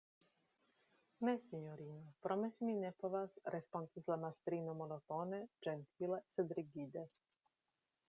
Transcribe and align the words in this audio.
Ne, 1.27 1.33
sinjorino, 1.47 1.99
promesi 2.27 2.69
mi 2.71 2.75
ne 2.85 2.91
povas, 3.05 3.37
respondis 3.57 4.11
la 4.15 4.19
mastrino 4.27 4.77
monotone, 4.83 5.43
ĝentile, 5.69 6.23
sed 6.37 6.61
rigide. 6.63 7.11